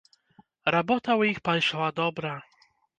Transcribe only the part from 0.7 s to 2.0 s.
Работа ў іх пайшла